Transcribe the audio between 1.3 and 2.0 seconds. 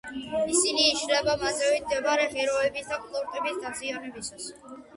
მათ ზევით